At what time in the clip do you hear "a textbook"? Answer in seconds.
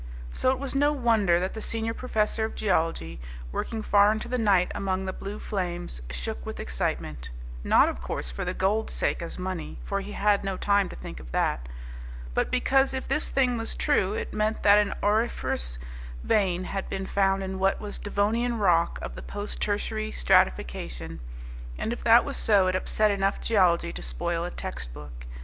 24.45-25.27